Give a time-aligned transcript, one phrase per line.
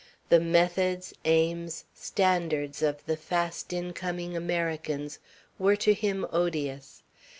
[0.29, 5.19] The methods, aims, standards of the fast incoming Americans
[5.59, 7.03] were to him odious.